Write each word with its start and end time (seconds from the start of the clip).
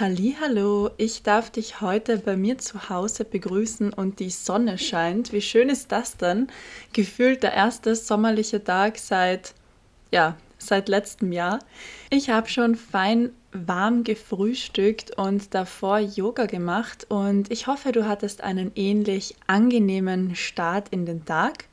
Hallo, 0.00 0.88
ich 0.96 1.24
darf 1.24 1.50
dich 1.50 1.82
heute 1.82 2.16
bei 2.16 2.34
mir 2.34 2.56
zu 2.56 2.88
Hause 2.88 3.26
begrüßen 3.26 3.92
und 3.92 4.18
die 4.18 4.30
Sonne 4.30 4.78
scheint. 4.78 5.30
Wie 5.34 5.42
schön 5.42 5.68
ist 5.68 5.92
das 5.92 6.16
denn? 6.16 6.46
Gefühlt 6.94 7.42
der 7.42 7.52
erste 7.52 7.94
sommerliche 7.94 8.64
Tag 8.64 8.96
seit 8.96 9.52
ja, 10.10 10.38
seit 10.56 10.88
letztem 10.88 11.32
Jahr. 11.32 11.58
Ich 12.08 12.30
habe 12.30 12.48
schon 12.48 12.76
fein 12.76 13.32
warm 13.52 14.02
gefrühstückt 14.02 15.18
und 15.18 15.52
davor 15.52 15.98
Yoga 15.98 16.46
gemacht 16.46 17.04
und 17.10 17.52
ich 17.52 17.66
hoffe, 17.66 17.92
du 17.92 18.08
hattest 18.08 18.42
einen 18.42 18.72
ähnlich 18.76 19.36
angenehmen 19.48 20.34
Start 20.34 20.88
in 20.88 21.04
den 21.04 21.26
Tag. 21.26 21.66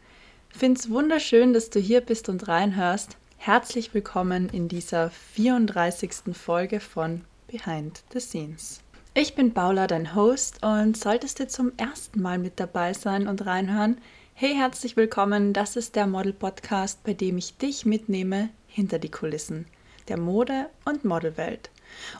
Find's 0.50 0.90
wunderschön, 0.90 1.54
dass 1.54 1.70
du 1.70 1.80
hier 1.80 2.02
bist 2.02 2.28
und 2.28 2.50
reinhörst. 2.50 3.16
Herzlich 3.38 3.94
willkommen 3.94 4.50
in 4.50 4.68
dieser 4.68 5.12
34. 5.12 6.36
Folge 6.36 6.82
von 6.82 7.22
Behind 7.48 8.04
the 8.12 8.20
Scenes. 8.20 8.82
Ich 9.14 9.34
bin 9.34 9.54
Paula, 9.54 9.88
dein 9.88 10.14
Host, 10.14 10.64
und 10.64 10.98
solltest 10.98 11.40
du 11.40 11.48
zum 11.48 11.72
ersten 11.78 12.22
Mal 12.22 12.40
mit 12.40 12.60
dabei 12.60 12.94
sein 12.94 13.26
und 13.28 13.46
reinhören, 13.46 14.00
hey, 14.34 14.54
herzlich 14.54 14.98
willkommen, 14.98 15.54
das 15.54 15.78
ist 15.78 15.96
der 15.96 16.08
Model 16.08 16.34
Podcast, 16.34 17.04
bei 17.06 17.14
dem 17.14 17.38
ich 17.38 17.56
dich 17.58 17.86
mitnehme 17.86 18.50
hinter 18.68 19.00
die 19.00 19.10
Kulissen 19.10 19.66
der 20.10 20.20
Mode- 20.20 20.70
und 20.84 21.06
Modelwelt. 21.06 21.70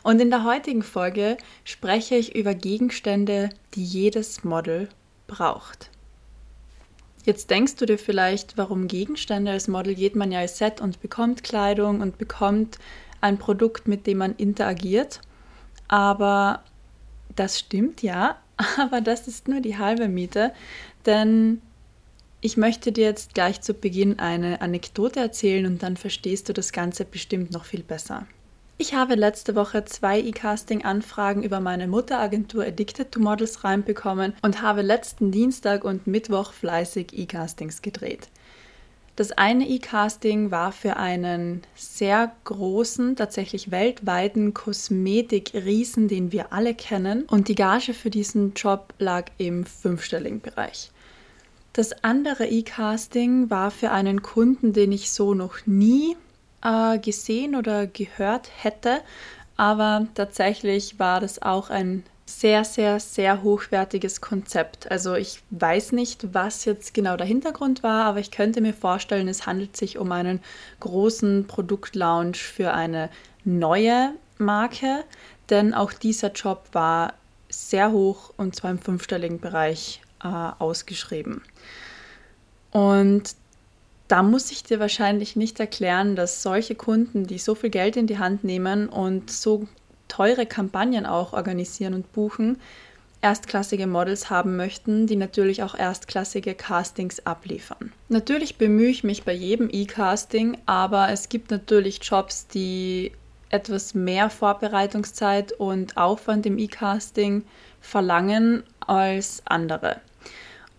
Und 0.02 0.20
in 0.20 0.30
der 0.30 0.44
heutigen 0.44 0.82
Folge 0.82 1.36
spreche 1.64 2.16
ich 2.16 2.34
über 2.34 2.54
Gegenstände, 2.54 3.50
die 3.74 3.84
jedes 3.84 4.44
Model 4.44 4.88
braucht. 5.26 5.90
Jetzt 7.24 7.50
denkst 7.50 7.76
du 7.76 7.84
dir 7.84 7.98
vielleicht, 7.98 8.56
warum 8.56 8.88
Gegenstände 8.88 9.50
als 9.50 9.68
Model 9.68 9.94
geht 9.94 10.16
man 10.16 10.32
ja 10.32 10.38
als 10.38 10.56
Set 10.56 10.80
und 10.80 11.02
bekommt 11.02 11.44
Kleidung 11.44 12.00
und 12.00 12.16
bekommt 12.16 12.78
ein 13.20 13.38
Produkt, 13.38 13.88
mit 13.88 14.06
dem 14.06 14.18
man 14.18 14.34
interagiert. 14.36 15.20
Aber 15.88 16.62
das 17.34 17.58
stimmt 17.58 18.02
ja, 18.02 18.36
aber 18.78 19.00
das 19.00 19.28
ist 19.28 19.48
nur 19.48 19.60
die 19.60 19.78
halbe 19.78 20.08
Miete, 20.08 20.52
denn 21.06 21.62
ich 22.40 22.56
möchte 22.56 22.92
dir 22.92 23.04
jetzt 23.04 23.34
gleich 23.34 23.60
zu 23.60 23.74
Beginn 23.74 24.20
eine 24.20 24.60
Anekdote 24.60 25.18
erzählen 25.18 25.66
und 25.66 25.82
dann 25.82 25.96
verstehst 25.96 26.48
du 26.48 26.52
das 26.52 26.72
Ganze 26.72 27.04
bestimmt 27.04 27.50
noch 27.50 27.64
viel 27.64 27.82
besser. 27.82 28.26
Ich 28.80 28.94
habe 28.94 29.16
letzte 29.16 29.56
Woche 29.56 29.84
zwei 29.86 30.20
E-Casting-Anfragen 30.20 31.42
über 31.42 31.58
meine 31.58 31.88
Mutteragentur 31.88 32.64
Addicted 32.64 33.10
to 33.10 33.18
Models 33.18 33.64
reinbekommen 33.64 34.34
und 34.42 34.62
habe 34.62 34.82
letzten 34.82 35.32
Dienstag 35.32 35.82
und 35.82 36.06
Mittwoch 36.06 36.52
fleißig 36.52 37.08
E-Castings 37.12 37.82
gedreht. 37.82 38.28
Das 39.18 39.32
eine 39.32 39.68
E-Casting 39.68 40.52
war 40.52 40.70
für 40.70 40.96
einen 40.96 41.62
sehr 41.74 42.30
großen, 42.44 43.16
tatsächlich 43.16 43.72
weltweiten 43.72 44.54
Kosmetik-Riesen, 44.54 46.06
den 46.06 46.30
wir 46.30 46.52
alle 46.52 46.72
kennen. 46.72 47.24
Und 47.24 47.48
die 47.48 47.56
Gage 47.56 47.94
für 47.94 48.10
diesen 48.10 48.54
Job 48.54 48.94
lag 49.00 49.24
im 49.36 49.66
fünfstelligen 49.66 50.40
Bereich. 50.40 50.92
Das 51.72 52.04
andere 52.04 52.46
E-Casting 52.46 53.50
war 53.50 53.72
für 53.72 53.90
einen 53.90 54.22
Kunden, 54.22 54.72
den 54.72 54.92
ich 54.92 55.10
so 55.10 55.34
noch 55.34 55.66
nie 55.66 56.16
äh, 56.62 57.00
gesehen 57.00 57.56
oder 57.56 57.88
gehört 57.88 58.48
hätte. 58.62 59.00
Aber 59.56 60.06
tatsächlich 60.14 61.00
war 61.00 61.18
das 61.18 61.42
auch 61.42 61.70
ein 61.70 62.04
sehr, 62.28 62.64
sehr, 62.64 63.00
sehr 63.00 63.42
hochwertiges 63.42 64.20
Konzept. 64.20 64.90
Also 64.90 65.14
ich 65.14 65.40
weiß 65.50 65.92
nicht, 65.92 66.34
was 66.34 66.66
jetzt 66.66 66.92
genau 66.92 67.16
der 67.16 67.26
Hintergrund 67.26 67.82
war, 67.82 68.04
aber 68.04 68.20
ich 68.20 68.30
könnte 68.30 68.60
mir 68.60 68.74
vorstellen, 68.74 69.28
es 69.28 69.46
handelt 69.46 69.76
sich 69.76 69.96
um 69.96 70.12
einen 70.12 70.40
großen 70.80 71.46
Produktlaunch 71.46 72.36
für 72.36 72.74
eine 72.74 73.08
neue 73.44 74.12
Marke, 74.36 75.04
denn 75.48 75.72
auch 75.72 75.92
dieser 75.92 76.30
Job 76.32 76.68
war 76.72 77.14
sehr 77.48 77.92
hoch 77.92 78.34
und 78.36 78.54
zwar 78.54 78.72
im 78.72 78.78
fünfstelligen 78.78 79.40
Bereich 79.40 80.02
äh, 80.22 80.28
ausgeschrieben. 80.28 81.42
Und 82.70 83.34
da 84.06 84.22
muss 84.22 84.50
ich 84.50 84.62
dir 84.62 84.80
wahrscheinlich 84.80 85.34
nicht 85.34 85.60
erklären, 85.60 86.14
dass 86.14 86.42
solche 86.42 86.74
Kunden, 86.74 87.26
die 87.26 87.38
so 87.38 87.54
viel 87.54 87.70
Geld 87.70 87.96
in 87.96 88.06
die 88.06 88.18
Hand 88.18 88.44
nehmen 88.44 88.88
und 88.90 89.30
so 89.30 89.66
teure 90.08 90.46
Kampagnen 90.46 91.06
auch 91.06 91.32
organisieren 91.32 91.94
und 91.94 92.12
buchen, 92.12 92.58
erstklassige 93.20 93.86
Models 93.86 94.30
haben 94.30 94.56
möchten, 94.56 95.06
die 95.06 95.16
natürlich 95.16 95.62
auch 95.62 95.74
erstklassige 95.74 96.54
Castings 96.54 97.24
abliefern. 97.26 97.92
Natürlich 98.08 98.56
bemühe 98.58 98.88
ich 98.90 99.04
mich 99.04 99.24
bei 99.24 99.32
jedem 99.32 99.68
E-Casting, 99.70 100.56
aber 100.66 101.10
es 101.10 101.28
gibt 101.28 101.50
natürlich 101.50 102.00
Jobs, 102.02 102.46
die 102.46 103.12
etwas 103.50 103.94
mehr 103.94 104.30
Vorbereitungszeit 104.30 105.52
und 105.52 105.96
Aufwand 105.96 106.46
im 106.46 106.58
E-Casting 106.58 107.44
verlangen 107.80 108.62
als 108.80 109.42
andere. 109.46 110.00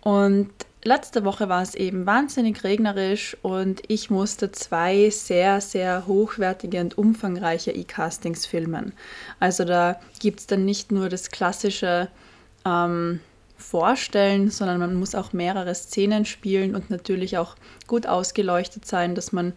Und 0.02 0.50
letzte 0.82 1.24
Woche 1.24 1.48
war 1.48 1.62
es 1.62 1.74
eben 1.74 2.06
wahnsinnig 2.06 2.64
regnerisch 2.64 3.36
und 3.42 3.82
ich 3.88 4.10
musste 4.10 4.52
zwei 4.52 5.10
sehr, 5.10 5.60
sehr 5.60 6.06
hochwertige 6.06 6.80
und 6.80 6.96
umfangreiche 6.96 7.72
E-Castings 7.72 8.46
filmen. 8.46 8.92
Also 9.38 9.64
da 9.64 10.00
gibt 10.20 10.40
es 10.40 10.46
dann 10.46 10.64
nicht 10.64 10.92
nur 10.92 11.08
das 11.08 11.30
klassische 11.30 12.08
ähm, 12.64 13.20
Vorstellen, 13.56 14.50
sondern 14.50 14.80
man 14.80 14.94
muss 14.94 15.14
auch 15.14 15.32
mehrere 15.32 15.74
Szenen 15.74 16.24
spielen 16.24 16.74
und 16.74 16.88
natürlich 16.88 17.36
auch 17.36 17.56
gut 17.86 18.06
ausgeleuchtet 18.06 18.86
sein, 18.86 19.14
dass 19.14 19.32
man 19.32 19.52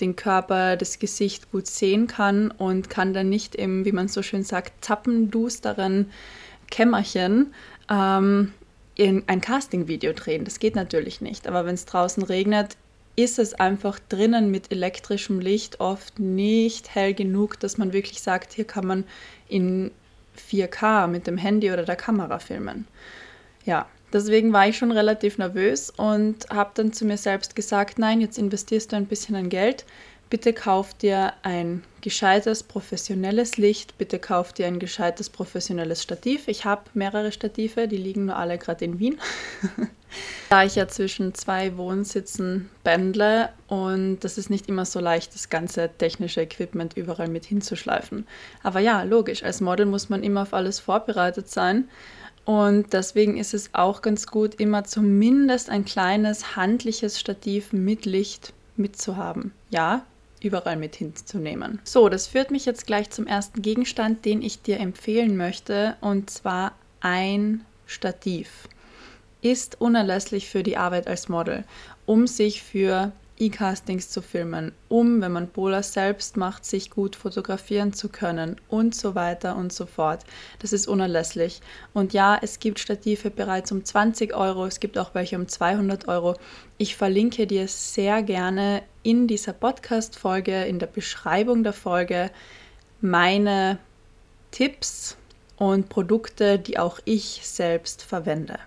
den 0.00 0.16
Körper, 0.16 0.76
das 0.76 0.98
Gesicht 0.98 1.50
gut 1.50 1.66
sehen 1.66 2.06
kann 2.06 2.50
und 2.50 2.88
kann 2.88 3.14
dann 3.14 3.30
nicht 3.30 3.56
im, 3.56 3.84
wie 3.84 3.92
man 3.92 4.08
so 4.08 4.22
schön 4.22 4.44
sagt, 4.44 4.84
zappendusteren 4.84 6.10
Kämmerchen 6.70 7.52
ähm, 7.90 8.52
ein 8.98 9.40
Casting-Video 9.40 10.12
drehen. 10.12 10.44
Das 10.44 10.58
geht 10.58 10.74
natürlich 10.74 11.20
nicht. 11.20 11.46
Aber 11.46 11.64
wenn 11.64 11.74
es 11.74 11.84
draußen 11.84 12.22
regnet, 12.22 12.76
ist 13.16 13.38
es 13.38 13.54
einfach 13.54 13.98
drinnen 14.08 14.50
mit 14.50 14.70
elektrischem 14.70 15.40
Licht 15.40 15.80
oft 15.80 16.18
nicht 16.18 16.94
hell 16.94 17.14
genug, 17.14 17.58
dass 17.58 17.78
man 17.78 17.92
wirklich 17.92 18.20
sagt, 18.20 18.52
hier 18.52 18.64
kann 18.64 18.86
man 18.86 19.04
in 19.48 19.90
4K 20.50 21.08
mit 21.08 21.26
dem 21.26 21.36
Handy 21.36 21.72
oder 21.72 21.84
der 21.84 21.96
Kamera 21.96 22.38
filmen. 22.38 22.86
Ja, 23.64 23.86
deswegen 24.12 24.52
war 24.52 24.68
ich 24.68 24.78
schon 24.78 24.92
relativ 24.92 25.36
nervös 25.36 25.90
und 25.90 26.48
habe 26.50 26.70
dann 26.74 26.92
zu 26.92 27.04
mir 27.04 27.16
selbst 27.16 27.56
gesagt, 27.56 27.98
nein, 27.98 28.20
jetzt 28.20 28.38
investierst 28.38 28.92
du 28.92 28.96
ein 28.96 29.06
bisschen 29.06 29.34
an 29.34 29.48
Geld, 29.48 29.84
bitte 30.30 30.52
kauf 30.52 30.94
dir 30.94 31.32
ein 31.42 31.84
gescheites, 32.00 32.62
professionelles 32.62 33.56
Licht, 33.56 33.98
bitte 33.98 34.18
kauf 34.18 34.52
dir 34.52 34.66
ein 34.66 34.78
gescheites, 34.78 35.30
professionelles 35.30 36.02
Stativ. 36.02 36.48
Ich 36.48 36.64
habe 36.64 36.82
mehrere 36.94 37.32
Stative, 37.32 37.88
die 37.88 37.96
liegen 37.96 38.26
nur 38.26 38.36
alle 38.36 38.58
gerade 38.58 38.84
in 38.84 38.98
Wien. 38.98 39.18
da 40.48 40.64
ich 40.64 40.76
ja 40.76 40.88
zwischen 40.88 41.34
zwei 41.34 41.76
Wohnsitzen 41.76 42.70
pendle 42.84 43.50
und 43.66 44.20
das 44.20 44.38
ist 44.38 44.50
nicht 44.50 44.68
immer 44.68 44.84
so 44.84 45.00
leicht, 45.00 45.34
das 45.34 45.50
ganze 45.50 45.90
technische 45.98 46.40
Equipment 46.40 46.96
überall 46.96 47.28
mit 47.28 47.44
hinzuschleifen. 47.44 48.26
Aber 48.62 48.80
ja, 48.80 49.02
logisch, 49.02 49.42
als 49.42 49.60
Model 49.60 49.86
muss 49.86 50.08
man 50.08 50.22
immer 50.22 50.42
auf 50.42 50.54
alles 50.54 50.80
vorbereitet 50.80 51.48
sein. 51.50 51.88
Und 52.44 52.94
deswegen 52.94 53.36
ist 53.36 53.52
es 53.52 53.74
auch 53.74 54.00
ganz 54.00 54.26
gut, 54.26 54.54
immer 54.54 54.84
zumindest 54.84 55.68
ein 55.68 55.84
kleines 55.84 56.56
handliches 56.56 57.20
Stativ 57.20 57.74
mit 57.74 58.06
Licht 58.06 58.54
mitzuhaben. 58.76 59.52
Ja, 59.68 60.06
überall 60.44 60.76
mit 60.76 60.96
hinzunehmen. 60.96 61.80
So, 61.84 62.08
das 62.08 62.26
führt 62.26 62.50
mich 62.50 62.66
jetzt 62.66 62.86
gleich 62.86 63.10
zum 63.10 63.26
ersten 63.26 63.62
Gegenstand, 63.62 64.24
den 64.24 64.42
ich 64.42 64.62
dir 64.62 64.80
empfehlen 64.80 65.36
möchte, 65.36 65.96
und 66.00 66.30
zwar 66.30 66.72
ein 67.00 67.64
Stativ. 67.86 68.68
Ist 69.40 69.80
unerlässlich 69.80 70.48
für 70.48 70.62
die 70.62 70.76
Arbeit 70.76 71.06
als 71.06 71.28
Model, 71.28 71.64
um 72.06 72.26
sich 72.26 72.62
für 72.62 73.12
E-Castings 73.38 74.10
zu 74.10 74.22
filmen, 74.22 74.72
um, 74.88 75.20
wenn 75.20 75.32
man 75.32 75.48
Bola 75.48 75.82
selbst 75.82 76.36
macht, 76.36 76.64
sich 76.64 76.90
gut 76.90 77.16
fotografieren 77.16 77.92
zu 77.92 78.08
können 78.08 78.56
und 78.68 78.94
so 78.94 79.14
weiter 79.14 79.56
und 79.56 79.72
so 79.72 79.86
fort. 79.86 80.24
Das 80.58 80.72
ist 80.72 80.88
unerlässlich. 80.88 81.60
Und 81.94 82.12
ja, 82.12 82.38
es 82.40 82.58
gibt 82.58 82.78
Stative 82.78 83.30
bereits 83.30 83.72
um 83.72 83.84
20 83.84 84.34
Euro, 84.34 84.66
es 84.66 84.80
gibt 84.80 84.98
auch 84.98 85.14
welche 85.14 85.36
um 85.36 85.48
200 85.48 86.08
Euro. 86.08 86.34
Ich 86.76 86.96
verlinke 86.96 87.46
dir 87.46 87.68
sehr 87.68 88.22
gerne 88.22 88.82
in 89.02 89.26
dieser 89.26 89.52
Podcast-Folge, 89.52 90.64
in 90.64 90.78
der 90.78 90.86
Beschreibung 90.86 91.62
der 91.62 91.72
Folge, 91.72 92.30
meine 93.00 93.78
Tipps 94.50 95.16
und 95.56 95.88
Produkte, 95.88 96.58
die 96.58 96.78
auch 96.78 97.00
ich 97.04 97.40
selbst 97.44 98.02
verwende. 98.02 98.58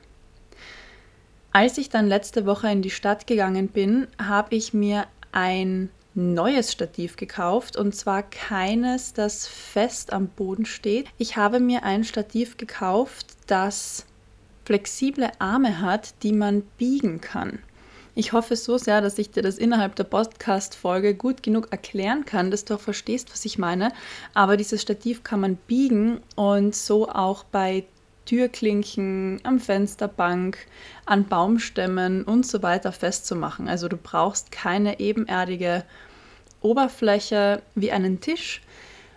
Als 1.54 1.78
ich 1.78 1.90
dann 1.90 2.08
letzte 2.08 2.46
Woche 2.46 2.72
in 2.72 2.82
die 2.82 2.90
Stadt 2.90 3.28
gegangen 3.28 3.68
bin, 3.68 4.08
habe 4.18 4.56
ich 4.56 4.74
mir 4.74 5.06
ein 5.34 5.90
neues 6.14 6.72
Stativ 6.72 7.18
gekauft 7.18 7.76
und 7.76 7.94
zwar 7.94 8.24
keines, 8.24 9.12
das 9.12 9.48
fest 9.48 10.14
am 10.14 10.28
Boden 10.28 10.66
steht. 10.66 11.08
Ich 11.18 11.36
habe 11.36 11.60
mir 11.60 11.84
ein 11.84 12.06
Stativ 12.06 12.56
gekauft, 12.56 13.36
das 13.48 14.06
flexible 14.64 15.30
Arme 15.40 15.82
hat, 15.82 16.24
die 16.24 16.32
man 16.32 16.62
biegen 16.78 17.20
kann. 17.20 17.60
Ich 18.16 18.32
hoffe 18.32 18.56
so 18.56 18.78
sehr, 18.78 19.02
dass 19.02 19.18
ich 19.18 19.32
dir 19.32 19.44
das 19.44 19.58
innerhalb 19.58 19.96
der 19.96 20.06
Podcast-Folge 20.06 21.16
gut 21.16 21.44
genug 21.44 21.68
erklären 21.72 22.24
kann, 22.24 22.52
dass 22.52 22.64
du 22.64 22.76
auch 22.76 22.82
verstehst, 22.82 23.30
was 23.32 23.44
ich 23.44 23.58
meine. 23.58 23.92
Aber 24.34 24.56
dieses 24.56 24.82
Stativ 24.82 25.24
kann 25.24 25.42
man 25.42 25.56
biegen 25.56 26.22
und 26.36 26.76
so 26.76 27.10
auch 27.10 27.44
bei 27.44 27.86
Türklinken, 28.26 29.40
am 29.44 29.60
Fensterbank, 29.60 30.58
an 31.06 31.26
Baumstämmen 31.26 32.24
und 32.24 32.46
so 32.46 32.62
weiter 32.62 32.92
festzumachen. 32.92 33.68
Also 33.68 33.88
du 33.88 33.98
brauchst 33.98 34.52
keine 34.52 35.00
ebenerdige 35.00 35.84
Oberfläche 36.62 37.62
wie 37.76 37.92
einen 37.92 38.22
Tisch 38.22 38.62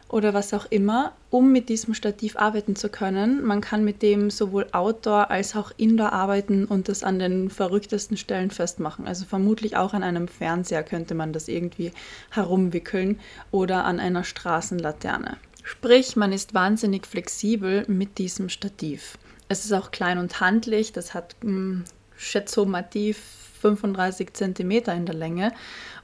oder 0.08 0.32
was 0.32 0.54
auch 0.54 0.66
immer, 0.70 1.12
um 1.30 1.50
mit 1.50 1.68
diesem 1.68 1.92
Stativ 1.92 2.36
arbeiten 2.36 2.76
zu 2.76 2.88
können. 2.88 3.44
Man 3.44 3.60
kann 3.60 3.84
mit 3.84 4.00
dem 4.00 4.30
sowohl 4.30 4.66
Outdoor 4.72 5.30
als 5.30 5.56
auch 5.56 5.72
Indoor 5.76 6.12
arbeiten 6.12 6.66
und 6.66 6.88
das 6.88 7.02
an 7.02 7.18
den 7.18 7.50
verrücktesten 7.50 8.16
Stellen 8.16 8.50
festmachen. 8.50 9.08
Also 9.08 9.24
vermutlich 9.24 9.76
auch 9.76 9.92
an 9.92 10.02
einem 10.02 10.28
Fernseher 10.28 10.84
könnte 10.84 11.14
man 11.14 11.32
das 11.32 11.48
irgendwie 11.48 11.92
herumwickeln 12.30 13.18
oder 13.50 13.84
an 13.84 13.98
einer 13.98 14.24
Straßenlaterne. 14.24 15.36
Sprich, 15.64 16.14
man 16.14 16.32
ist 16.32 16.52
wahnsinnig 16.52 17.06
flexibel 17.06 17.84
mit 17.88 18.18
diesem 18.18 18.50
Stativ. 18.50 19.16
Es 19.48 19.64
ist 19.64 19.72
auch 19.72 19.90
klein 19.90 20.18
und 20.18 20.40
handlich, 20.40 20.92
das 20.92 21.14
hat 21.14 21.34
hm, 21.40 21.84
schätzomativ 22.16 23.18
35 23.62 24.34
cm 24.34 24.70
in 24.70 25.06
der 25.06 25.14
Länge 25.14 25.52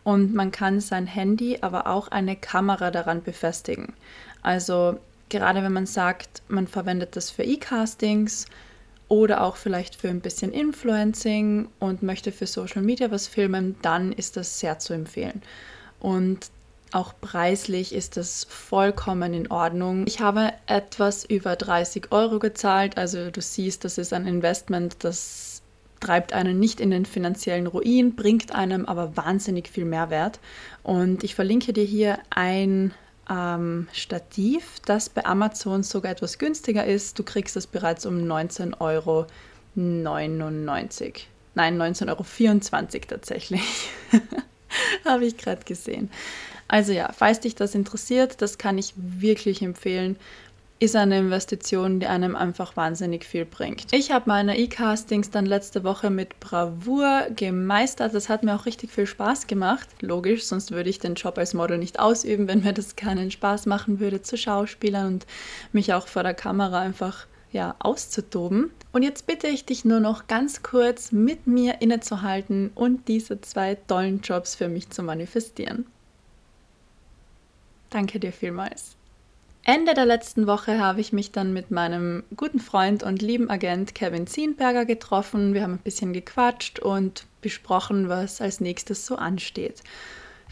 und 0.02 0.34
man 0.34 0.50
kann 0.50 0.80
sein 0.80 1.06
Handy, 1.06 1.58
aber 1.60 1.86
auch 1.86 2.08
eine 2.08 2.36
Kamera 2.36 2.90
daran 2.90 3.22
befestigen. 3.22 3.92
Also 4.40 4.98
gerade 5.28 5.62
wenn 5.62 5.74
man 5.74 5.86
sagt, 5.86 6.42
man 6.48 6.66
verwendet 6.66 7.14
das 7.16 7.30
für 7.30 7.42
E-Castings 7.42 8.46
oder 9.08 9.42
auch 9.42 9.56
vielleicht 9.56 9.94
für 9.94 10.08
ein 10.08 10.22
bisschen 10.22 10.52
Influencing 10.52 11.68
und 11.78 12.02
möchte 12.02 12.32
für 12.32 12.46
Social 12.46 12.80
Media 12.80 13.10
was 13.10 13.26
filmen, 13.26 13.76
dann 13.82 14.12
ist 14.12 14.38
das 14.38 14.58
sehr 14.58 14.78
zu 14.78 14.94
empfehlen. 14.94 15.42
Und 15.98 16.50
auch 16.92 17.14
preislich 17.20 17.94
ist 17.94 18.16
das 18.16 18.44
vollkommen 18.48 19.32
in 19.32 19.50
Ordnung. 19.50 20.04
Ich 20.06 20.20
habe 20.20 20.52
etwas 20.66 21.24
über 21.24 21.56
30 21.56 22.10
Euro 22.10 22.38
gezahlt. 22.38 22.96
Also 22.96 23.30
du 23.30 23.40
siehst, 23.40 23.84
das 23.84 23.98
ist 23.98 24.12
ein 24.12 24.26
Investment, 24.26 24.96
das 25.04 25.62
treibt 26.00 26.32
einen 26.32 26.58
nicht 26.58 26.80
in 26.80 26.90
den 26.90 27.06
finanziellen 27.06 27.66
Ruin, 27.66 28.16
bringt 28.16 28.54
einem 28.54 28.86
aber 28.86 29.16
wahnsinnig 29.16 29.68
viel 29.68 29.84
Mehrwert. 29.84 30.40
Und 30.82 31.22
ich 31.22 31.34
verlinke 31.34 31.72
dir 31.72 31.84
hier 31.84 32.18
ein 32.30 32.92
ähm, 33.28 33.86
Stativ, 33.92 34.80
das 34.84 35.08
bei 35.08 35.24
Amazon 35.24 35.82
sogar 35.82 36.12
etwas 36.12 36.38
günstiger 36.38 36.84
ist. 36.84 37.18
Du 37.18 37.22
kriegst 37.22 37.56
es 37.56 37.66
bereits 37.66 38.06
um 38.06 38.16
19,99 38.16 38.80
Euro. 38.80 39.26
Nein, 41.54 41.80
19,24 41.80 42.08
Euro 42.08 43.06
tatsächlich. 43.06 43.90
Habe 45.04 45.24
ich 45.24 45.36
gerade 45.36 45.64
gesehen. 45.64 46.10
Also 46.68 46.92
ja, 46.92 47.10
falls 47.12 47.40
dich 47.40 47.54
das 47.56 47.74
interessiert, 47.74 48.40
das 48.42 48.56
kann 48.56 48.78
ich 48.78 48.94
wirklich 48.96 49.60
empfehlen. 49.62 50.16
Ist 50.78 50.96
eine 50.96 51.18
Investition, 51.18 52.00
die 52.00 52.06
einem 52.06 52.34
einfach 52.34 52.74
wahnsinnig 52.74 53.24
viel 53.24 53.44
bringt. 53.44 53.92
Ich 53.92 54.12
habe 54.12 54.24
meine 54.28 54.56
E-Castings 54.56 55.28
dann 55.28 55.44
letzte 55.44 55.84
Woche 55.84 56.08
mit 56.08 56.40
Bravour 56.40 57.26
gemeistert. 57.36 58.14
Das 58.14 58.30
hat 58.30 58.44
mir 58.44 58.54
auch 58.54 58.64
richtig 58.64 58.90
viel 58.90 59.06
Spaß 59.06 59.46
gemacht. 59.46 59.88
Logisch, 60.00 60.44
sonst 60.44 60.70
würde 60.70 60.88
ich 60.88 60.98
den 60.98 61.16
Job 61.16 61.36
als 61.36 61.52
Model 61.52 61.76
nicht 61.76 62.00
ausüben, 62.00 62.48
wenn 62.48 62.62
mir 62.62 62.72
das 62.72 62.96
keinen 62.96 63.30
Spaß 63.30 63.66
machen 63.66 64.00
würde 64.00 64.22
zu 64.22 64.38
Schauspielern 64.38 65.06
und 65.06 65.26
mich 65.72 65.92
auch 65.92 66.06
vor 66.06 66.22
der 66.22 66.34
Kamera 66.34 66.80
einfach 66.80 67.26
ja, 67.52 67.74
auszutoben. 67.78 68.70
Und 68.92 69.02
jetzt 69.02 69.26
bitte 69.26 69.46
ich 69.46 69.64
dich 69.64 69.84
nur 69.84 70.00
noch 70.00 70.26
ganz 70.26 70.62
kurz 70.62 71.12
mit 71.12 71.46
mir 71.46 71.80
innezuhalten 71.80 72.70
und 72.74 73.08
diese 73.08 73.40
zwei 73.40 73.74
tollen 73.74 74.20
Jobs 74.20 74.54
für 74.54 74.68
mich 74.68 74.90
zu 74.90 75.02
manifestieren. 75.02 75.86
Danke 77.90 78.20
dir 78.20 78.32
vielmals. 78.32 78.96
Ende 79.62 79.94
der 79.94 80.06
letzten 80.06 80.46
Woche 80.46 80.78
habe 80.80 81.00
ich 81.00 81.12
mich 81.12 81.32
dann 81.32 81.52
mit 81.52 81.70
meinem 81.70 82.24
guten 82.34 82.60
Freund 82.60 83.02
und 83.02 83.20
lieben 83.20 83.50
Agent 83.50 83.94
Kevin 83.94 84.26
Zienberger 84.26 84.86
getroffen. 84.86 85.52
Wir 85.52 85.62
haben 85.62 85.74
ein 85.74 85.78
bisschen 85.78 86.12
gequatscht 86.12 86.78
und 86.78 87.26
besprochen, 87.42 88.08
was 88.08 88.40
als 88.40 88.60
nächstes 88.60 89.04
so 89.04 89.16
ansteht. 89.16 89.82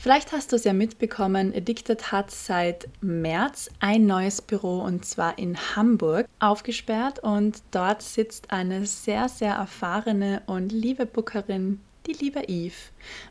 Vielleicht 0.00 0.30
hast 0.30 0.52
du 0.52 0.56
es 0.56 0.62
ja 0.62 0.72
mitbekommen, 0.72 1.52
Addicted 1.52 2.12
hat 2.12 2.30
seit 2.30 2.88
März 3.00 3.68
ein 3.80 4.06
neues 4.06 4.40
Büro 4.40 4.78
und 4.78 5.04
zwar 5.04 5.36
in 5.38 5.58
Hamburg 5.74 6.28
aufgesperrt 6.38 7.18
und 7.18 7.62
dort 7.72 8.02
sitzt 8.02 8.52
eine 8.52 8.86
sehr, 8.86 9.28
sehr 9.28 9.54
erfahrene 9.54 10.42
und 10.46 10.70
liebe 10.70 11.04
Bookerin, 11.04 11.80
die 12.06 12.12
liebe 12.12 12.44
Eve. 12.46 12.76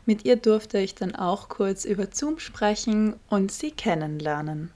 Mit 0.04 0.26
ihr 0.26 0.36
durfte 0.36 0.78
ich 0.78 0.94
dann 0.94 1.14
auch 1.16 1.48
kurz 1.48 1.86
über 1.86 2.08
Zoom 2.12 2.38
sprechen 2.38 3.16
und 3.30 3.50
sie 3.50 3.70
kennenlernen. 3.70 4.70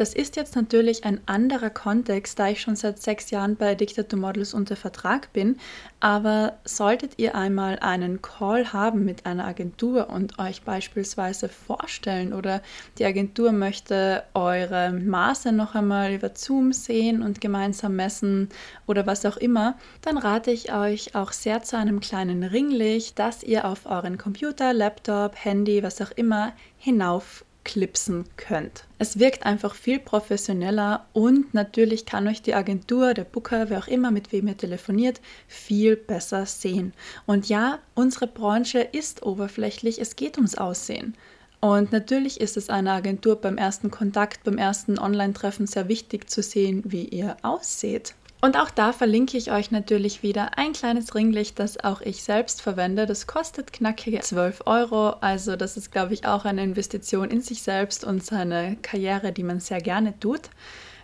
Das 0.00 0.14
ist 0.14 0.36
jetzt 0.36 0.56
natürlich 0.56 1.04
ein 1.04 1.20
anderer 1.26 1.68
Kontext, 1.68 2.38
da 2.38 2.48
ich 2.48 2.62
schon 2.62 2.74
seit 2.74 3.02
sechs 3.02 3.30
Jahren 3.30 3.56
bei 3.56 3.74
Dictator 3.74 4.18
Models 4.18 4.54
unter 4.54 4.74
Vertrag 4.74 5.30
bin. 5.34 5.58
Aber 6.00 6.54
solltet 6.64 7.18
ihr 7.18 7.34
einmal 7.34 7.78
einen 7.80 8.22
Call 8.22 8.72
haben 8.72 9.04
mit 9.04 9.26
einer 9.26 9.44
Agentur 9.44 10.08
und 10.08 10.38
euch 10.38 10.62
beispielsweise 10.62 11.50
vorstellen 11.50 12.32
oder 12.32 12.62
die 12.96 13.04
Agentur 13.04 13.52
möchte 13.52 14.22
eure 14.32 14.90
Maße 14.90 15.52
noch 15.52 15.74
einmal 15.74 16.14
über 16.14 16.30
Zoom 16.34 16.72
sehen 16.72 17.20
und 17.20 17.42
gemeinsam 17.42 17.94
messen 17.94 18.48
oder 18.86 19.06
was 19.06 19.26
auch 19.26 19.36
immer, 19.36 19.76
dann 20.00 20.16
rate 20.16 20.50
ich 20.50 20.72
euch 20.72 21.14
auch 21.14 21.32
sehr 21.32 21.62
zu 21.62 21.76
einem 21.76 22.00
kleinen 22.00 22.42
Ringlicht, 22.42 23.18
das 23.18 23.42
ihr 23.42 23.66
auf 23.66 23.84
euren 23.84 24.16
Computer, 24.16 24.72
Laptop, 24.72 25.34
Handy, 25.34 25.82
was 25.82 26.00
auch 26.00 26.12
immer 26.12 26.54
hinauf 26.78 27.44
klipsen 27.64 28.24
könnt. 28.36 28.84
Es 28.98 29.18
wirkt 29.18 29.44
einfach 29.44 29.74
viel 29.74 29.98
professioneller 29.98 31.06
und 31.12 31.54
natürlich 31.54 32.06
kann 32.06 32.28
euch 32.28 32.42
die 32.42 32.54
Agentur, 32.54 33.14
der 33.14 33.24
Booker, 33.24 33.70
wer 33.70 33.78
auch 33.78 33.88
immer, 33.88 34.10
mit 34.10 34.32
wem 34.32 34.48
ihr 34.48 34.56
telefoniert, 34.56 35.20
viel 35.46 35.96
besser 35.96 36.46
sehen. 36.46 36.92
Und 37.26 37.48
ja, 37.48 37.78
unsere 37.94 38.26
Branche 38.26 38.80
ist 38.80 39.22
oberflächlich, 39.22 40.00
es 40.00 40.16
geht 40.16 40.36
ums 40.36 40.56
Aussehen. 40.56 41.14
Und 41.60 41.92
natürlich 41.92 42.40
ist 42.40 42.56
es 42.56 42.70
einer 42.70 42.92
Agentur 42.92 43.36
beim 43.36 43.58
ersten 43.58 43.90
Kontakt, 43.90 44.44
beim 44.44 44.56
ersten 44.56 44.98
Online-Treffen 44.98 45.66
sehr 45.66 45.88
wichtig 45.88 46.30
zu 46.30 46.42
sehen, 46.42 46.82
wie 46.86 47.04
ihr 47.04 47.36
ausseht. 47.42 48.14
Und 48.42 48.56
auch 48.56 48.70
da 48.70 48.92
verlinke 48.92 49.36
ich 49.36 49.52
euch 49.52 49.70
natürlich 49.70 50.22
wieder 50.22 50.56
ein 50.56 50.72
kleines 50.72 51.14
Ringlicht, 51.14 51.58
das 51.58 51.78
auch 51.78 52.00
ich 52.00 52.22
selbst 52.22 52.62
verwende. 52.62 53.04
Das 53.04 53.26
kostet 53.26 53.72
knackige 53.72 54.20
12 54.20 54.62
Euro. 54.64 55.10
Also 55.20 55.56
das 55.56 55.76
ist, 55.76 55.92
glaube 55.92 56.14
ich, 56.14 56.24
auch 56.24 56.46
eine 56.46 56.62
Investition 56.62 57.30
in 57.30 57.42
sich 57.42 57.62
selbst 57.62 58.02
und 58.02 58.24
seine 58.24 58.78
Karriere, 58.80 59.32
die 59.32 59.42
man 59.42 59.60
sehr 59.60 59.82
gerne 59.82 60.18
tut. 60.20 60.48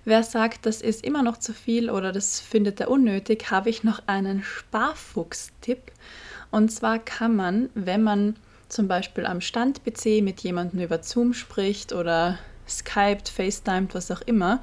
Wer 0.07 0.23
sagt, 0.23 0.64
das 0.64 0.81
ist 0.81 1.05
immer 1.05 1.23
noch 1.23 1.37
zu 1.37 1.52
viel 1.52 1.90
oder 1.90 2.12
das 2.12 2.40
findet 2.40 2.81
er 2.81 2.90
unnötig, 2.90 3.50
habe 3.50 3.69
ich 3.69 3.85
noch 3.85 4.00
einen 4.07 4.43
Sparfuchs-Tipp. 4.43 5.93
Und 6.50 6.71
zwar 6.71 7.00
kann 7.00 7.37
man, 7.37 7.69
wenn 7.75 8.02
man 8.02 8.37
zum 8.69 8.88
Beispiel 8.88 9.26
am 9.26 9.40
Stand-PC 9.40 10.23
mit 10.23 10.40
jemandem 10.40 10.81
über 10.81 11.02
Zoom 11.02 11.35
spricht 11.35 11.93
oder 11.93 12.38
Skyped, 12.69 13.28
FaceTimed, 13.28 13.95
was 13.95 14.11
auch 14.11 14.23
immer, 14.23 14.62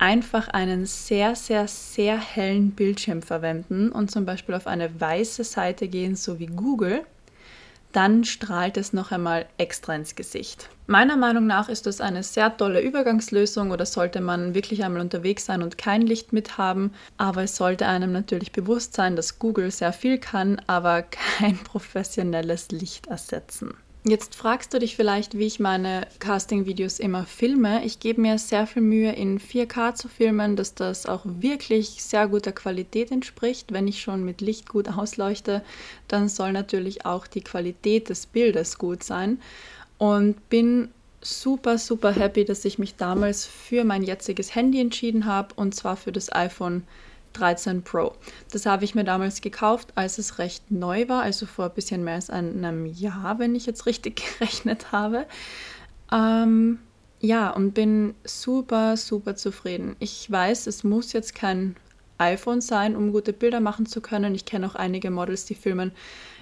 einfach 0.00 0.48
einen 0.48 0.86
sehr, 0.86 1.36
sehr, 1.36 1.68
sehr 1.68 2.18
hellen 2.18 2.72
Bildschirm 2.72 3.22
verwenden 3.22 3.92
und 3.92 4.10
zum 4.10 4.24
Beispiel 4.24 4.54
auf 4.54 4.66
eine 4.66 5.00
weiße 5.00 5.44
Seite 5.44 5.88
gehen, 5.88 6.16
so 6.16 6.38
wie 6.38 6.46
Google, 6.46 7.04
dann 7.92 8.24
strahlt 8.24 8.76
es 8.76 8.92
noch 8.92 9.10
einmal 9.10 9.46
extra 9.58 9.94
ins 9.94 10.14
Gesicht. 10.14 10.70
Meiner 10.86 11.16
Meinung 11.16 11.46
nach 11.46 11.68
ist 11.68 11.86
das 11.86 12.00
eine 12.00 12.22
sehr 12.22 12.56
tolle 12.56 12.80
Übergangslösung 12.80 13.72
oder 13.72 13.84
sollte 13.84 14.20
man 14.20 14.54
wirklich 14.54 14.84
einmal 14.84 15.02
unterwegs 15.02 15.44
sein 15.44 15.62
und 15.62 15.76
kein 15.76 16.02
Licht 16.02 16.32
mit 16.32 16.56
haben. 16.56 16.92
Aber 17.18 17.42
es 17.42 17.56
sollte 17.56 17.86
einem 17.86 18.12
natürlich 18.12 18.52
bewusst 18.52 18.94
sein, 18.94 19.16
dass 19.16 19.38
Google 19.38 19.70
sehr 19.70 19.92
viel 19.92 20.18
kann, 20.18 20.62
aber 20.66 21.02
kein 21.38 21.58
professionelles 21.58 22.70
Licht 22.70 23.08
ersetzen. 23.08 23.74
Jetzt 24.02 24.34
fragst 24.34 24.72
du 24.72 24.78
dich 24.78 24.96
vielleicht, 24.96 25.36
wie 25.36 25.46
ich 25.46 25.60
meine 25.60 26.06
Casting-Videos 26.20 27.00
immer 27.00 27.26
filme. 27.26 27.84
Ich 27.84 28.00
gebe 28.00 28.22
mir 28.22 28.38
sehr 28.38 28.66
viel 28.66 28.80
Mühe, 28.80 29.12
in 29.12 29.38
4K 29.38 29.94
zu 29.94 30.08
filmen, 30.08 30.56
dass 30.56 30.74
das 30.74 31.04
auch 31.04 31.20
wirklich 31.24 32.02
sehr 32.02 32.26
guter 32.28 32.52
Qualität 32.52 33.10
entspricht. 33.10 33.72
Wenn 33.72 33.86
ich 33.86 34.00
schon 34.00 34.24
mit 34.24 34.40
Licht 34.40 34.70
gut 34.70 34.88
ausleuchte, 34.88 35.62
dann 36.08 36.30
soll 36.30 36.52
natürlich 36.52 37.04
auch 37.04 37.26
die 37.26 37.42
Qualität 37.42 38.08
des 38.08 38.24
Bildes 38.24 38.78
gut 38.78 39.02
sein. 39.02 39.38
Und 39.98 40.48
bin 40.48 40.88
super, 41.20 41.76
super 41.76 42.12
happy, 42.12 42.46
dass 42.46 42.64
ich 42.64 42.78
mich 42.78 42.96
damals 42.96 43.44
für 43.44 43.84
mein 43.84 44.02
jetziges 44.02 44.54
Handy 44.54 44.80
entschieden 44.80 45.26
habe, 45.26 45.54
und 45.56 45.74
zwar 45.74 45.98
für 45.98 46.10
das 46.10 46.32
iPhone 46.32 46.84
13 47.32 47.82
Pro. 47.82 48.14
Das 48.52 48.66
habe 48.66 48.84
ich 48.84 48.94
mir 48.94 49.04
damals 49.04 49.40
gekauft, 49.40 49.92
als 49.94 50.18
es 50.18 50.38
recht 50.38 50.70
neu 50.70 51.08
war, 51.08 51.22
also 51.22 51.46
vor 51.46 51.66
ein 51.66 51.74
bisschen 51.74 52.04
mehr 52.04 52.14
als 52.14 52.30
einem 52.30 52.86
Jahr, 52.86 53.38
wenn 53.38 53.54
ich 53.54 53.66
jetzt 53.66 53.86
richtig 53.86 54.22
gerechnet 54.38 54.92
habe. 54.92 55.26
Ähm, 56.12 56.78
ja, 57.20 57.50
und 57.50 57.74
bin 57.74 58.14
super, 58.24 58.96
super 58.96 59.36
zufrieden. 59.36 59.96
Ich 59.98 60.30
weiß, 60.30 60.66
es 60.66 60.84
muss 60.84 61.12
jetzt 61.12 61.34
kein 61.34 61.76
iPhone 62.18 62.60
sein, 62.60 62.96
um 62.96 63.12
gute 63.12 63.32
Bilder 63.32 63.60
machen 63.60 63.86
zu 63.86 64.00
können. 64.00 64.34
Ich 64.34 64.44
kenne 64.44 64.66
auch 64.66 64.74
einige 64.74 65.10
Models, 65.10 65.44
die 65.44 65.54
filmen 65.54 65.92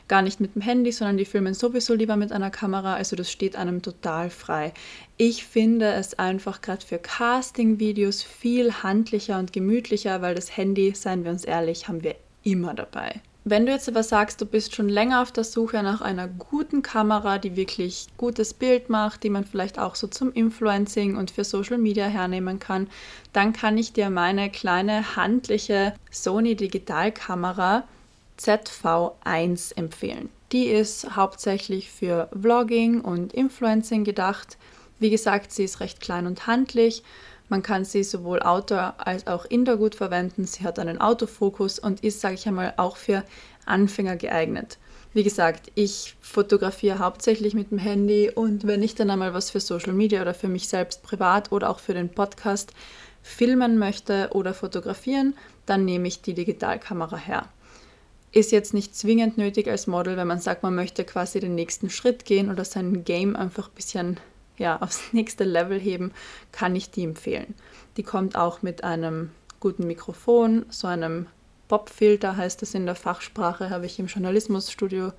gar 0.09 0.23
nicht 0.23 0.41
mit 0.41 0.55
dem 0.55 0.62
Handy, 0.62 0.91
sondern 0.91 1.19
die 1.19 1.25
filmen 1.25 1.55
sowieso 1.55 1.95
lieber 1.95 2.17
mit 2.17 2.33
einer 2.33 2.50
Kamera. 2.50 2.95
Also 2.95 3.15
das 3.15 3.31
steht 3.31 3.57
einem 3.57 3.83
total 3.83 4.31
frei. 4.31 4.73
Ich 5.17 5.45
finde 5.45 5.93
es 5.93 6.19
einfach 6.19 6.61
gerade 6.62 6.85
für 6.85 6.99
Casting-Videos 6.99 8.23
viel 8.23 8.73
handlicher 8.83 9.38
und 9.38 9.53
gemütlicher, 9.53 10.23
weil 10.23 10.35
das 10.35 10.57
Handy, 10.57 10.95
seien 10.95 11.25
wir 11.25 11.31
uns 11.31 11.45
ehrlich, 11.45 11.88
haben 11.88 12.03
wir 12.03 12.17
immer 12.43 12.75
dabei. 12.75 13.21
Wenn 13.50 13.65
du 13.65 13.73
jetzt 13.73 13.88
aber 13.88 14.03
sagst, 14.03 14.43
du 14.43 14.47
bist 14.47 14.75
schon 14.75 14.91
länger 14.91 15.23
auf 15.23 15.33
der 15.33 15.45
Suche 15.45 15.83
nach 15.83 16.03
einer 16.03 16.29
guten 16.29 16.83
Kamera, 16.83 17.38
die 17.38 17.57
wirklich 17.57 18.07
gutes 18.19 18.53
Bild 18.53 18.91
macht, 18.91 19.23
die 19.23 19.31
man 19.31 19.45
vielleicht 19.45 19.79
auch 19.79 19.95
so 19.95 20.07
zum 20.07 20.33
Influencing 20.33 21.17
und 21.17 21.31
für 21.31 21.45
Social 21.45 21.79
Media 21.79 22.07
hernehmen 22.07 22.59
kann, 22.59 22.88
dann 23.33 23.55
kann 23.55 23.79
ich 23.79 23.95
dir 23.95 24.11
meine 24.11 24.50
kleine 24.50 25.17
handliche 25.17 25.95
Sony 26.11 26.57
Digitalkamera 26.57 27.85
ZV1 28.38 29.76
empfehlen. 29.76 30.30
Die 30.52 30.66
ist 30.66 31.16
hauptsächlich 31.16 31.90
für 31.90 32.28
Vlogging 32.33 33.00
und 33.00 33.33
Influencing 33.33 34.04
gedacht. 34.04 34.57
Wie 34.99 35.11
gesagt, 35.11 35.52
sie 35.52 35.64
ist 35.64 35.80
recht 35.80 36.00
klein 36.00 36.26
und 36.26 36.47
handlich. 36.47 37.02
Man 37.49 37.62
kann 37.62 37.85
sie 37.85 38.02
sowohl 38.02 38.40
Outdoor 38.40 38.95
als 38.99 39.26
auch 39.26 39.45
Indoor 39.47 39.76
gut 39.76 39.95
verwenden. 39.95 40.47
Sie 40.47 40.64
hat 40.64 40.78
einen 40.78 41.00
Autofokus 41.00 41.78
und 41.78 42.04
ist, 42.04 42.21
sage 42.21 42.35
ich 42.35 42.47
einmal, 42.47 42.75
auch 42.76 42.97
für 42.97 43.25
Anfänger 43.64 44.16
geeignet. 44.16 44.78
Wie 45.14 45.23
gesagt, 45.23 45.73
ich 45.75 46.16
fotografiere 46.21 46.99
hauptsächlich 46.99 47.54
mit 47.54 47.71
dem 47.71 47.78
Handy 47.78 48.30
und 48.30 48.66
wenn 48.66 48.83
ich 48.83 48.95
dann 48.95 49.11
einmal 49.11 49.33
was 49.33 49.50
für 49.50 49.61
Social 49.61 49.95
Media 49.95 50.21
oder 50.21 50.35
für 50.35 50.49
mich 50.49 50.68
selbst 50.68 51.02
privat 51.02 51.50
oder 51.50 51.71
auch 51.71 51.80
für 51.80 51.95
den 51.95 52.11
Podcast 52.11 52.73
filmen 53.23 53.78
möchte 53.78 54.28
oder 54.33 54.52
fotografieren, 54.52 55.35
dann 55.64 55.85
nehme 55.85 56.09
ich 56.09 56.21
die 56.21 56.35
Digitalkamera 56.35 57.16
her 57.16 57.49
ist 58.33 58.53
jetzt 58.53 58.75
nicht 58.75 58.95
zwingend 58.95 59.39
nötig 59.39 59.69
als 59.69 59.87
Model, 59.87 60.17
wenn 60.17 60.27
man 60.27 60.41
sagt, 60.41 60.63
man 60.63 60.75
möchte 60.75 61.05
quasi 61.05 61.41
den 61.41 61.55
nächsten 61.55 61.91
Schritt 61.91 62.25
gehen 62.25 62.51
oder 62.51 62.65
sein 62.65 63.05
Game 63.05 63.37
einfach 63.37 63.69
ein 63.69 63.75
bisschen 63.75 64.21
ja, 64.57 64.77
aufs 64.83 65.13
nächste 65.13 65.45
Level 65.45 65.79
heben, 65.79 66.13
kann 66.53 66.77
ich 66.77 66.91
die 66.91 67.05
empfehlen. 67.05 67.55
Die 67.97 68.03
kommt 68.03 68.37
auch 68.37 68.63
mit 68.63 68.85
einem 68.85 69.31
guten 69.61 69.87
Mikrofon, 69.87 70.67
so 70.69 70.87
einem 70.87 71.27
Popfilter 71.69 72.37
heißt 72.37 72.63
es 72.63 72.75
in 72.75 72.87
der 72.87 72.95
Fachsprache, 72.95 73.71
habe 73.71 73.87
ich 73.87 73.99
im 73.99 74.07
Journalismusstudium 74.07 75.13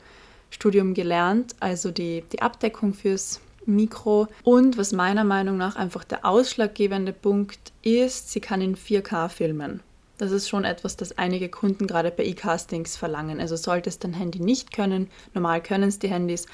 Studium 0.49 0.93
gelernt, 0.93 1.55
also 1.59 1.91
die, 1.91 2.23
die 2.31 2.41
Abdeckung 2.41 2.93
fürs 2.93 3.39
Mikro. 3.65 4.27
Und 4.43 4.77
was 4.77 4.91
meiner 4.91 5.23
Meinung 5.23 5.57
nach 5.57 5.75
einfach 5.75 6.03
der 6.03 6.25
ausschlaggebende 6.25 7.13
Punkt 7.13 7.71
ist, 7.83 8.31
sie 8.31 8.39
kann 8.39 8.61
in 8.61 8.75
4K 8.75 9.29
filmen. 9.29 9.81
Das 10.19 10.33
ist 10.33 10.49
schon 10.49 10.65
etwas, 10.65 10.97
das 10.97 11.17
einige 11.17 11.47
Kunden 11.47 11.87
gerade 11.87 12.11
bei 12.11 12.25
E-Castings 12.25 12.97
verlangen. 12.97 13.39
Also 13.39 13.55
sollte 13.55 13.89
es 13.89 13.99
dein 13.99 14.13
Handy 14.13 14.41
nicht 14.41 14.73
können, 14.73 15.09
normal 15.33 15.63
können 15.63 15.87
es 15.87 15.97
die 15.97 16.09
Handys, 16.09 16.45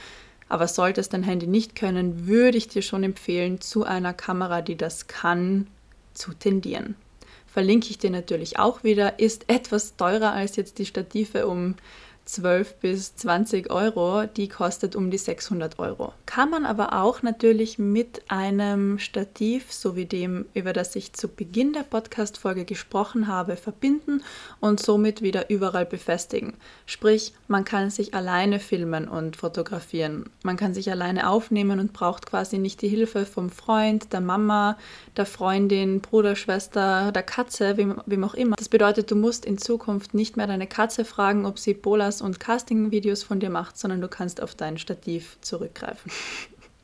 aber 0.48 0.68
sollte 0.68 1.02
es 1.02 1.10
dein 1.10 1.24
Handy 1.24 1.48
nicht 1.48 1.76
können, 1.76 2.28
würde 2.28 2.60
ich 2.60 2.68
dir 2.68 2.84
schon 2.84 3.02
empfehlen, 3.04 3.60
zu 3.60 3.84
einer 3.84 4.14
Kamera, 4.14 4.62
die 4.62 4.78
das 4.78 5.08
kann, 5.08 5.66
zu 6.14 6.34
tendieren. 6.34 6.96
Verlinke 7.48 7.90
ich 7.90 7.98
dir 7.98 8.12
natürlich 8.12 8.60
auch 8.60 8.84
wieder, 8.84 9.18
ist 9.18 9.50
etwas 9.50 9.98
teurer 9.98 10.34
als 10.34 10.58
jetzt 10.58 10.78
die 10.78 10.86
Stative 10.86 11.48
um 11.48 11.74
12 12.26 12.76
bis 12.78 13.16
20 13.16 13.70
Euro, 13.70 14.26
die 14.26 14.50
kostet 14.50 14.96
um 14.96 15.12
die 15.12 15.18
600 15.18 15.78
Euro. 15.78 16.12
Kann 16.26 16.50
man 16.50 16.66
aber 16.66 17.02
auch 17.02 17.22
natürlich 17.22 17.78
mit 17.78 18.24
einem 18.30 18.98
Stativ, 18.98 19.72
so 19.72 19.96
wie 19.96 20.06
dem, 20.06 20.46
über 20.56 20.74
das 20.74 20.96
ich 20.96 21.14
zu 21.14 21.28
Beginn 21.28 21.74
der 21.74 21.84
Podcast-Folge 21.84 22.66
gesprochen 22.66 23.28
habe, 23.28 23.56
verbinden 23.58 24.24
und 24.60 24.80
somit 24.80 25.22
wieder 25.22 25.52
überall 25.52 25.86
befestigen. 25.86 26.56
Sprich, 26.88 27.34
man 27.48 27.64
kann 27.64 27.92
sich 27.92 28.16
alleine 28.16 28.60
filmen 28.60 29.08
und 29.08 29.36
fotografieren. 29.36 30.30
Man 30.44 30.58
kann 30.58 30.74
sich 30.74 30.90
alleine 30.90 31.30
aufnehmen 31.30 31.80
und 31.80 31.94
braucht 31.94 32.26
quasi 32.26 32.58
nicht 32.58 32.82
die 32.82 32.88
Hilfe 32.88 33.28
vom 33.28 33.52
Freund, 33.52 34.12
der 34.14 34.22
Mama, 34.22 34.78
der 35.16 35.28
Freundin, 35.28 36.02
Bruder, 36.02 36.36
Schwester, 36.36 37.12
der 37.12 37.24
Katze, 37.24 37.78
wem, 37.78 38.02
wem 38.08 38.24
auch 38.24 38.34
immer. 38.34 38.56
Das 38.56 38.70
bedeutet, 38.70 39.12
du 39.12 39.16
musst 39.16 39.46
in 39.46 39.60
Zukunft 39.60 40.16
nicht 40.16 40.38
mehr 40.38 40.48
deine 40.48 40.68
Katze 40.68 41.06
fragen, 41.06 41.46
ob 41.46 41.60
sie 41.60 41.76
Bolas 41.76 42.15
Podcasts 42.16 42.22
und 42.22 42.40
Casting-Videos 42.40 43.24
von 43.24 43.40
dir 43.40 43.50
macht, 43.50 43.78
sondern 43.78 44.02
du 44.02 44.08
kannst 44.08 44.42
auf 44.42 44.56
dein 44.56 44.78
Stativ 44.78 45.38
zurückgreifen. 45.42 46.12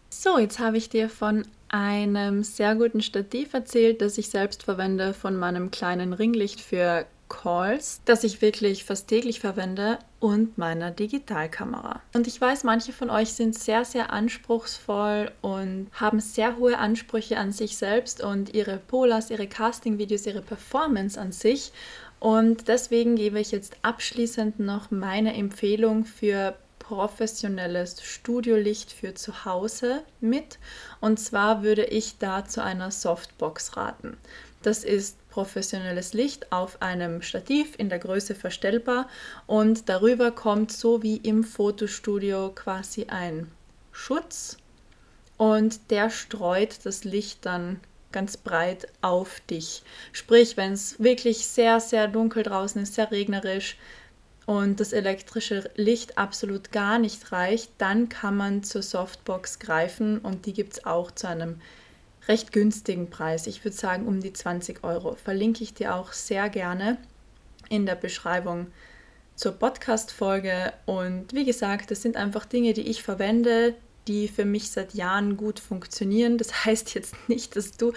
So, 0.10 0.38
jetzt 0.38 0.60
habe 0.60 0.78
ich 0.78 0.90
dir 0.90 1.10
von 1.10 1.46
einem 1.70 2.44
sehr 2.44 2.76
guten 2.76 3.02
Stativ 3.02 3.54
erzählt, 3.54 4.02
das 4.02 4.18
ich 4.18 4.30
selbst 4.30 4.64
verwende, 4.64 5.14
von 5.14 5.38
meinem 5.38 5.72
kleinen 5.72 6.14
Ringlicht 6.14 6.60
für 6.60 7.06
Calls, 7.30 8.02
das 8.04 8.26
ich 8.26 8.42
wirklich 8.42 8.84
fast 8.84 9.08
täglich 9.08 9.40
verwende 9.40 10.00
und 10.20 10.58
meiner 10.58 10.92
Digitalkamera. 10.92 12.02
Und 12.14 12.28
ich 12.28 12.40
weiß, 12.42 12.66
manche 12.66 12.92
von 12.92 13.10
euch 13.10 13.32
sind 13.32 13.58
sehr, 13.58 13.86
sehr 13.86 14.12
anspruchsvoll 14.12 15.32
und 15.42 15.88
haben 15.94 16.20
sehr 16.20 16.58
hohe 16.58 16.78
Ansprüche 16.78 17.38
an 17.38 17.54
sich 17.54 17.78
selbst 17.78 18.22
und 18.22 18.54
ihre 18.54 18.78
Polas, 18.78 19.30
ihre 19.30 19.48
Casting-Videos, 19.48 20.26
ihre 20.26 20.42
Performance 20.42 21.20
an 21.20 21.32
sich. 21.32 21.72
Und 22.22 22.68
deswegen 22.68 23.16
gebe 23.16 23.40
ich 23.40 23.50
jetzt 23.50 23.78
abschließend 23.82 24.60
noch 24.60 24.92
meine 24.92 25.34
Empfehlung 25.34 26.06
für 26.06 26.56
professionelles 26.78 28.04
Studiolicht 28.04 28.92
für 28.92 29.16
zu 29.16 29.44
Hause 29.44 30.04
mit. 30.20 30.60
Und 31.00 31.20
zwar 31.20 31.64
würde 31.64 31.84
ich 31.84 32.20
da 32.20 32.46
zu 32.46 32.64
einer 32.64 32.92
Softbox 32.92 33.76
raten. 33.76 34.18
Das 34.62 34.84
ist 34.84 35.18
professionelles 35.30 36.14
Licht 36.14 36.52
auf 36.52 36.80
einem 36.84 37.24
Stativ 37.24 37.74
in 37.80 37.90
der 37.90 37.98
Größe 37.98 38.36
verstellbar 38.36 39.10
und 39.48 39.90
darüber 39.90 40.30
kommt 40.30 40.72
so 40.72 41.02
wie 41.02 41.18
im 41.18 41.44
Fotostudio 41.44 42.52
quasi 42.54 43.06
ein 43.06 43.50
Schutz 43.92 44.58
und 45.38 45.90
der 45.90 46.12
streut 46.12 46.86
das 46.86 47.04
Licht 47.04 47.48
dann 47.48 47.80
ganz 48.12 48.38
breit 48.38 48.88
auf 49.02 49.40
dich. 49.50 49.84
Sprich, 50.12 50.58
wenn 50.58 50.74
es 50.74 51.00
wirklich 51.00 51.48
sehr, 51.48 51.80
sehr 51.80 52.08
dunkel 52.08 52.44
draußen 52.44 52.82
ist, 52.82 52.96
sehr 52.96 53.12
regnerisch 53.12 53.78
und 54.46 54.80
das 54.80 54.94
elektrische 54.94 55.70
Licht 55.76 56.18
absolut 56.18 56.72
gar 56.72 57.00
nicht 57.00 57.32
reicht, 57.32 57.72
dann 57.78 58.10
kann 58.10 58.36
man 58.36 58.64
zur 58.64 58.82
Softbox 58.82 59.60
greifen 59.60 60.20
und 60.20 60.46
die 60.46 60.54
gibt 60.54 60.74
es 60.74 60.86
auch 60.86 61.12
zu 61.12 61.28
einem 61.28 61.62
recht 62.28 62.52
günstigen 62.52 63.10
Preis. 63.10 63.48
Ich 63.48 63.64
würde 63.64 63.78
sagen 63.78 64.08
um 64.08 64.20
die 64.20 64.34
20 64.34 64.84
Euro. 64.84 65.16
Verlinke 65.16 65.64
ich 65.64 65.74
dir 65.74 65.96
auch 65.96 66.14
sehr 66.14 66.50
gerne 66.50 66.98
in 67.70 67.86
der 67.86 67.96
Beschreibung 67.96 68.68
zur 69.36 69.54
Podcast-Folge. 69.54 70.74
Und 70.86 71.34
wie 71.34 71.46
gesagt, 71.46 71.90
das 71.92 72.02
sind 72.02 72.16
einfach 72.18 72.46
Dinge, 72.46 72.74
die 72.74 72.90
ich 72.90 73.04
verwende, 73.04 73.76
die 74.08 74.28
für 74.28 74.46
mich 74.46 74.72
seit 74.72 74.94
Jahren 74.94 75.38
gut 75.38 75.60
funktionieren. 75.60 76.38
Das 76.38 76.66
heißt 76.66 76.94
jetzt 76.94 77.16
nicht, 77.28 77.56
dass 77.56 77.72
du 77.72 77.94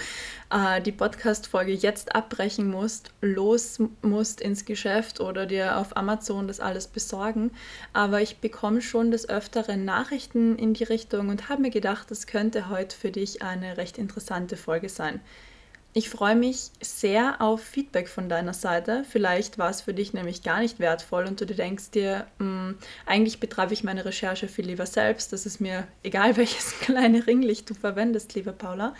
äh, 0.50 0.80
die 0.80 0.92
Podcast-Folge 0.92 1.72
jetzt 1.72 2.14
abbrechen 2.14 2.70
musst, 2.70 3.10
los 3.20 3.78
musst 4.02 4.40
ins 4.40 4.64
Geschäft 4.64 5.20
oder 5.20 5.46
dir 5.46 5.78
auf 5.78 5.96
Amazon 5.96 6.48
das 6.48 6.60
alles 6.60 6.86
besorgen. 6.86 7.50
Aber 7.92 8.20
ich 8.20 8.38
bekomme 8.38 8.82
schon 8.82 9.10
des 9.10 9.28
Öfteren 9.28 9.84
Nachrichten 9.84 10.56
in 10.56 10.74
die 10.74 10.84
Richtung 10.84 11.28
und 11.28 11.48
habe 11.48 11.62
mir 11.62 11.70
gedacht, 11.70 12.10
das 12.10 12.26
könnte 12.26 12.68
heute 12.68 12.96
für 12.96 13.10
dich 13.10 13.42
eine 13.42 13.76
recht 13.76 13.98
interessante 13.98 14.56
Folge 14.56 14.88
sein. 14.88 15.20
Ich 15.96 16.10
freue 16.10 16.34
mich 16.34 16.72
sehr 16.80 17.40
auf 17.40 17.62
Feedback 17.62 18.08
von 18.08 18.28
deiner 18.28 18.52
Seite. 18.52 19.04
Vielleicht 19.08 19.58
war 19.58 19.70
es 19.70 19.82
für 19.82 19.94
dich 19.94 20.12
nämlich 20.12 20.42
gar 20.42 20.58
nicht 20.58 20.80
wertvoll 20.80 21.24
und 21.24 21.40
du 21.40 21.46
denkst 21.46 21.92
dir, 21.92 22.26
mh, 22.38 22.46
hm, 22.46 22.78
eigentlich 23.06 23.38
betreibe 23.38 23.74
ich 23.74 23.84
meine 23.84 24.04
Recherche 24.04 24.48
viel 24.48 24.66
lieber 24.66 24.86
selbst. 24.86 25.32
Das 25.32 25.46
ist 25.46 25.60
mir 25.60 25.86
egal, 26.02 26.36
welches 26.36 26.72
kleine 26.80 27.24
Ringlicht 27.28 27.70
du 27.70 27.74
verwendest, 27.74 28.34
liebe 28.34 28.52
Paula. 28.52 28.92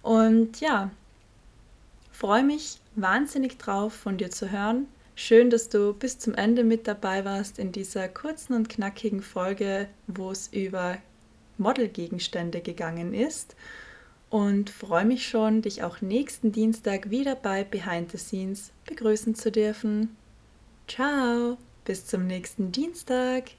Und 0.00 0.60
ja, 0.60 0.90
freue 2.10 2.42
mich 2.42 2.80
wahnsinnig 2.96 3.58
drauf, 3.58 3.92
von 3.92 4.16
dir 4.16 4.30
zu 4.30 4.50
hören. 4.50 4.86
Schön, 5.16 5.50
dass 5.50 5.68
du 5.68 5.92
bis 5.92 6.18
zum 6.18 6.34
Ende 6.34 6.64
mit 6.64 6.88
dabei 6.88 7.26
warst 7.26 7.58
in 7.58 7.70
dieser 7.70 8.08
kurzen 8.08 8.54
und 8.54 8.70
knackigen 8.70 9.20
Folge, 9.20 9.88
wo 10.06 10.30
es 10.30 10.48
über 10.48 10.96
Modelgegenstände 11.58 12.62
gegangen 12.62 13.12
ist 13.12 13.54
und 14.34 14.68
freue 14.68 15.04
mich 15.04 15.28
schon, 15.28 15.62
dich 15.62 15.84
auch 15.84 16.00
nächsten 16.00 16.50
Dienstag 16.50 17.08
wieder 17.08 17.36
bei 17.36 17.62
Behind 17.62 18.10
the 18.10 18.18
Scenes 18.18 18.72
begrüßen 18.84 19.36
zu 19.36 19.52
dürfen. 19.52 20.16
Ciao, 20.88 21.56
bis 21.84 22.04
zum 22.06 22.26
nächsten 22.26 22.72
Dienstag. 22.72 23.52